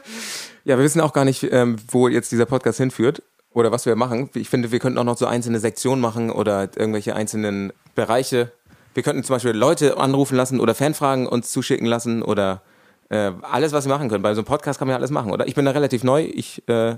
[0.63, 3.23] Ja, wir wissen auch gar nicht, ähm, wo jetzt dieser Podcast hinführt.
[3.54, 4.30] oder was wir machen.
[4.36, 8.51] Ich finde, wir könnten auch noch so einzelne Sektionen machen oder irgendwelche einzelnen Bereiche.
[8.93, 12.62] Wir könnten zum Beispiel Leute anrufen lassen oder Fanfragen uns zuschicken lassen oder
[13.12, 14.24] äh, alles, was wir machen können.
[14.24, 15.45] Bei so einem Podcast kann man ja alles machen, oder?
[15.45, 16.24] Ich bin da relativ neu.
[16.24, 16.97] Ich äh, äh,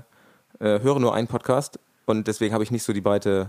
[0.60, 3.48] höre nur einen Podcast und deswegen habe ich nicht so die breite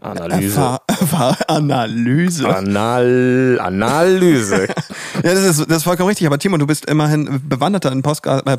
[0.00, 0.60] Analyse.
[0.60, 2.48] Erfahr Erfahr Analyse.
[2.48, 4.68] Anal Analyse.
[5.24, 6.28] Ja, das ist, das ist vollkommen richtig.
[6.28, 8.58] Aber Timo, du bist immerhin bewanderter in Postga äh,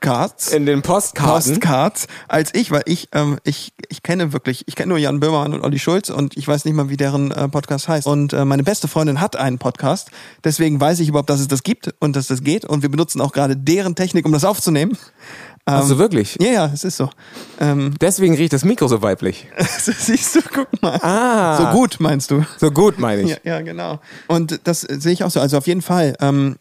[0.00, 0.52] Postcards.
[0.52, 1.54] In den Postkarten.
[1.54, 5.52] Postcards als ich, weil ich, ähm, ich, ich kenne wirklich, ich kenne nur Jan Böhmermann
[5.52, 8.06] und Olli Schulz und ich weiß nicht mal, wie deren äh, Podcast heißt.
[8.06, 10.10] Und äh, meine beste Freundin hat einen Podcast,
[10.44, 12.64] deswegen weiß ich überhaupt, dass es das gibt und dass das geht.
[12.64, 14.96] Und wir benutzen auch gerade deren Technik, um das aufzunehmen.
[15.66, 16.36] Hast du wirklich?
[16.40, 17.10] Ja, ja, es ist so.
[17.60, 19.46] Ähm, Deswegen riecht das Mikro so weiblich.
[19.78, 20.98] siehst du, guck mal.
[21.02, 21.58] Ah.
[21.58, 22.44] So gut, meinst du?
[22.58, 23.30] So gut, meine ich.
[23.30, 24.00] Ja, ja, genau.
[24.26, 25.38] Und das sehe ich auch so.
[25.38, 26.16] Also auf jeden Fall.
[26.20, 26.56] Ähm,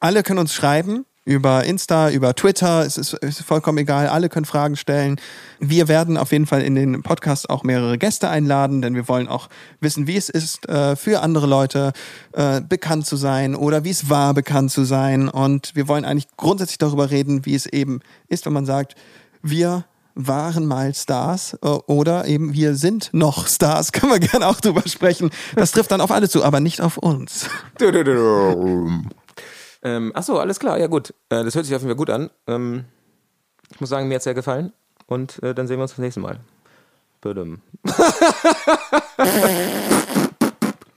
[0.00, 2.84] alle können uns schreiben über Insta, über Twitter.
[2.84, 4.08] Es ist, ist vollkommen egal.
[4.08, 5.20] Alle können Fragen stellen.
[5.58, 9.28] Wir werden auf jeden Fall in den Podcast auch mehrere Gäste einladen, denn wir wollen
[9.28, 9.48] auch
[9.80, 11.92] wissen, wie es ist, äh, für andere Leute
[12.32, 15.28] äh, bekannt zu sein oder wie es war, bekannt zu sein.
[15.28, 18.94] Und wir wollen eigentlich grundsätzlich darüber reden, wie es eben ist, wenn man sagt,
[19.42, 24.60] wir waren mal Stars äh, oder eben wir sind noch Stars, können wir gerne auch
[24.60, 25.30] drüber sprechen.
[25.54, 27.48] Das trifft dann auf alle zu, aber nicht auf uns.
[29.82, 31.10] Ähm, ach so, alles klar, ja gut.
[31.30, 32.30] Äh, das hört sich auf jeden Fall gut an.
[32.46, 32.84] Ähm,
[33.72, 34.72] ich muss sagen, mir hat es sehr gefallen.
[35.06, 36.38] Und äh, dann sehen wir uns das nächste Mal.
[37.20, 37.60] Badum.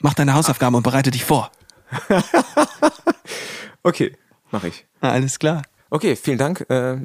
[0.02, 1.52] Mach deine Hausaufgaben und bereite dich vor.
[3.86, 4.16] Okay,
[4.50, 4.86] mache ich.
[5.02, 5.62] Alles klar.
[5.90, 7.00] Okay, vielen Dank äh,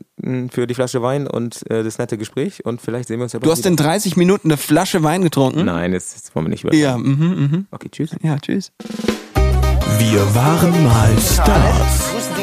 [0.49, 2.65] für die Flasche Wein und äh, das nette Gespräch.
[2.65, 3.71] Und vielleicht sehen wir uns ja Du bald hast wieder.
[3.71, 5.65] in 30 Minuten eine Flasche Wein getrunken?
[5.65, 6.73] Nein, das, das wollen wir nicht über.
[6.73, 7.67] Ja, mhm, mhm.
[7.73, 8.11] Okay, tschüss.
[8.23, 8.71] Ja, tschüss.
[9.99, 12.38] Wir waren mal Stars.